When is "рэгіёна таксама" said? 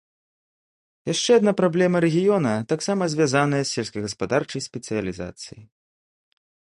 2.05-3.03